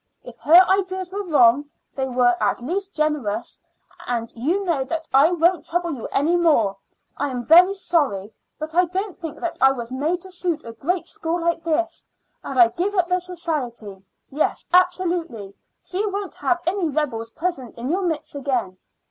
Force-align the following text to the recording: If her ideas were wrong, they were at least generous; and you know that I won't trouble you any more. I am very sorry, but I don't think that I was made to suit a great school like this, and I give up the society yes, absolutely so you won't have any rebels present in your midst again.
If 0.23 0.35
her 0.39 0.67
ideas 0.67 1.11
were 1.11 1.21
wrong, 1.27 1.69
they 1.95 2.07
were 2.09 2.35
at 2.41 2.59
least 2.59 2.95
generous; 2.95 3.59
and 4.07 4.33
you 4.35 4.65
know 4.65 4.83
that 4.83 5.07
I 5.13 5.31
won't 5.31 5.63
trouble 5.63 5.93
you 5.93 6.07
any 6.07 6.35
more. 6.35 6.75
I 7.17 7.29
am 7.29 7.45
very 7.45 7.73
sorry, 7.73 8.33
but 8.57 8.73
I 8.73 8.85
don't 8.85 9.15
think 9.15 9.39
that 9.41 9.59
I 9.61 9.71
was 9.71 9.91
made 9.91 10.21
to 10.21 10.31
suit 10.31 10.63
a 10.63 10.71
great 10.71 11.05
school 11.05 11.39
like 11.39 11.63
this, 11.63 12.07
and 12.43 12.59
I 12.59 12.69
give 12.69 12.95
up 12.95 13.09
the 13.09 13.19
society 13.19 14.03
yes, 14.31 14.65
absolutely 14.73 15.53
so 15.83 15.99
you 15.99 16.09
won't 16.09 16.33
have 16.33 16.61
any 16.65 16.89
rebels 16.89 17.29
present 17.29 17.77
in 17.77 17.87
your 17.91 18.01
midst 18.01 18.33
again. 18.35 18.79